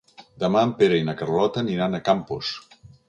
[0.43, 2.55] Demà en Pere i na Carlota aniran a Campos.